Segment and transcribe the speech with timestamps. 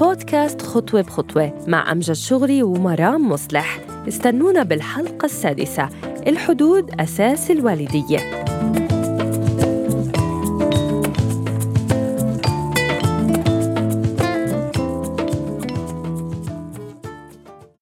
[0.00, 3.80] بودكاست خطوة بخطوة مع أمجد شغري ومرام مصلح.
[4.08, 5.88] استنونا بالحلقة السادسة.
[6.26, 8.18] الحدود أساس الوالدية.